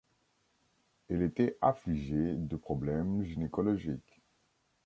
[1.09, 4.23] Elle était affligée de problèmes gynécologiques.